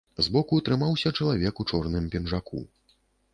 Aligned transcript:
Збоку 0.27 0.55
трымаўся 0.69 1.11
чалавек 1.17 1.61
у 1.65 1.67
чорным 1.73 2.09
пінжаку. 2.17 2.65